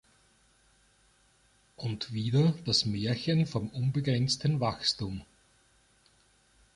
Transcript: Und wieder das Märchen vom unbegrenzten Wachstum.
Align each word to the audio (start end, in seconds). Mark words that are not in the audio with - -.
Und 1.75 2.11
wieder 2.11 2.55
das 2.65 2.87
Märchen 2.87 3.45
vom 3.45 3.69
unbegrenzten 3.69 4.59
Wachstum. 4.59 5.21